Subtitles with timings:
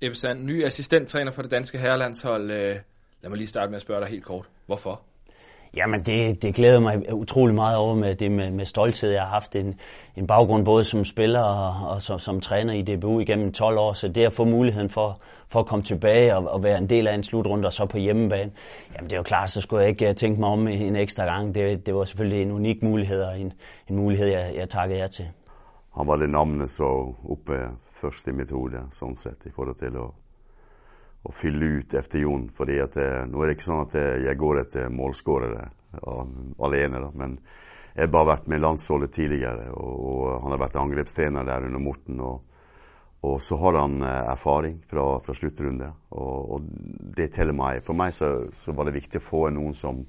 [0.00, 2.42] Ebbe Sand, ny assistenttræner for det danske herrelandshold.
[2.50, 2.76] Øh,
[3.22, 4.46] lad mig lige starte med at spørge dig helt kort.
[4.66, 5.02] Hvorfor?
[5.76, 9.10] Jamen det, det glæder mig utrolig meget over med det med, med stolthed.
[9.10, 9.80] Jeg har haft en,
[10.16, 13.92] en baggrund både som spiller og, og som, som træner i DBU igennem 12 år,
[13.92, 17.06] så det at få muligheden for, for at komme tilbage og, og være en del
[17.06, 18.50] af en slutrunde og så på hjemmebane,
[18.94, 21.24] jamen det er jo klart, så skulle jeg ikke øh, tænke mig om en ekstra
[21.24, 21.54] gang.
[21.54, 23.52] Det, det var selvfølgelig en unik mulighed og en,
[23.88, 25.28] en mulighed, jeg, jeg takkede jer til.
[25.94, 27.60] Han var det navnet som oppe
[27.94, 30.08] først i mitt hode, sånn sett, i forhold til å
[31.24, 32.48] å fylle ut efter Jon.
[32.56, 35.70] fordi at det, Nå er det ikke sånn at eh, jeg går etter målskårere
[36.64, 37.38] alene, da, men
[37.94, 39.70] jeg har bare vært med landsholdet tidligere.
[39.72, 42.18] Og, og han har vært angrepstrener der under Morten.
[42.26, 42.42] Og,
[43.24, 45.92] og så har han eh, erfaring fra, fra sluttrunde.
[46.10, 46.68] Og, og,
[47.16, 47.80] det teller meg.
[47.86, 50.02] For meg så, så, var det viktig å få noen som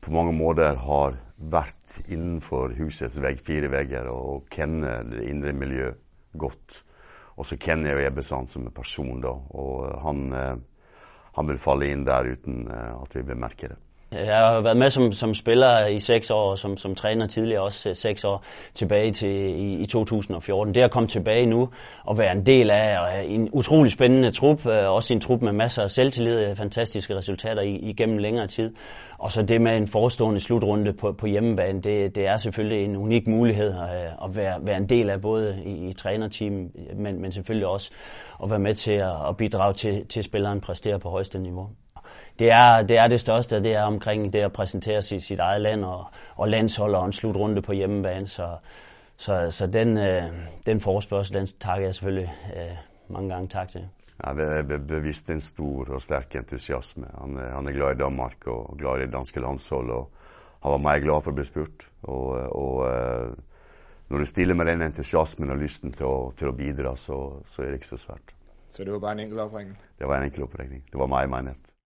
[0.00, 5.90] på mange måter har vært innenfor husets vegg, fire vegger og kjenner det indre miljø
[6.40, 6.80] godt.
[7.40, 9.32] Og så kjenner jeg jo Ebbesand som en person, da.
[9.32, 10.56] Og han, eh,
[11.36, 13.80] han vil falle inn der uten eh, at vi bemerker det.
[14.12, 17.62] Jeg har været med som, som spiller i seks år, og som, som træner tidligere
[17.62, 18.44] også øh, seks år
[18.74, 20.74] tilbage til i, i 2014.
[20.74, 21.68] Det at komme tilbage nu
[22.04, 25.82] og være en del af en utrolig spændende trup, øh, også en trup med masser
[25.82, 28.74] af selvtillid, og fantastiske resultater igennem længere tid.
[29.18, 32.96] Og så det med en forestående slutrunde på, på hjemmebane, det, det er selvfølgelig en
[32.96, 36.52] unik mulighed at, at være, være en del af både i, i trænerteam,
[36.96, 37.90] men, men selvfølgelig også
[38.42, 41.68] at være med til at, at bidrage til, til at spilleren præsterer på højeste niveau
[42.38, 45.38] det er, det er det største, det er omkring det at præsentere sig i sit
[45.38, 46.04] eget land og,
[46.36, 48.26] og landshold og en slutrunde på hjemmebane.
[48.26, 48.56] Så,
[49.16, 50.22] så, så den, øh,
[50.66, 52.76] den forespørgsel, den takker jeg selvfølgelig øh,
[53.08, 53.88] mange gange tak til.
[54.26, 57.06] Ja, det er bevisst en stor og stærk entusiasme.
[57.20, 59.90] Han, han er glad i Danmark og glad i det danske landshold.
[59.90, 60.10] og
[60.62, 61.90] Han var meget glad for at blive spurt.
[62.02, 62.26] Og,
[62.62, 63.36] og øh,
[64.08, 67.62] når du stiller med den entusiasmen og lysten til at, til at bidra, så, så
[67.62, 68.34] er det ikke så svært.
[68.68, 69.78] Så det var bare en enkelt opringning?
[69.98, 70.84] Det var en enkelt opringning.
[70.92, 71.79] Det var mig, mig net.